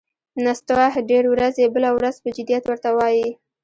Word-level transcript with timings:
نستوه 0.45 0.87
ډېر 1.09 1.23
ورځي، 1.33 1.63
بله 1.75 1.89
ورځ 1.97 2.15
پهٔ 2.23 2.31
جدیت 2.37 2.63
ور 2.65 2.77
ته 2.83 2.89
وايي: 2.97 3.29